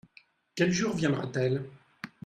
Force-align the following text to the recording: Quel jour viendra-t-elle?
Quel 0.55 0.71
jour 0.71 0.95
viendra-t-elle? 0.97 1.63